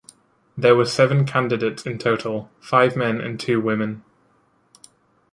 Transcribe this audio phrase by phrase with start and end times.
[0.57, 4.03] There were seven candidates in total, five men and two women.